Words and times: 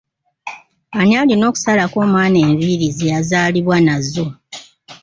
Ani 0.99 1.13
alina 1.21 1.45
okusalako 1.49 1.97
omwana 2.05 2.37
enviiri 2.47 2.87
ze 2.97 3.05
yazaalibwa 3.13 3.77
nazo? 3.85 4.25